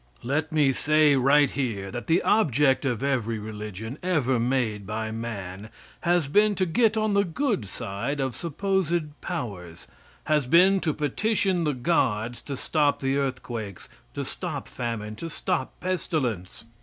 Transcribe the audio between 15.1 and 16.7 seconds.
to stop pestilence.